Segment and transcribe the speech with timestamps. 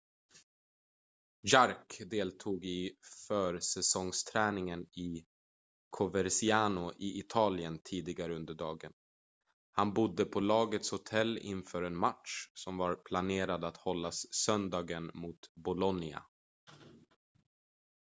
[1.43, 2.91] jarque deltog i
[3.27, 5.25] försäsongsträningen i
[5.89, 8.93] coverciano i italien tidigare under dagen
[9.71, 15.39] han bodde på lagets hotell inför en match som var planerad att hållas söndagen mot
[15.53, 16.23] bolonia